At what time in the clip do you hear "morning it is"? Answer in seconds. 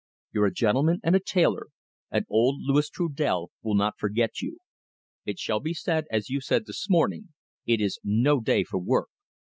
6.89-7.99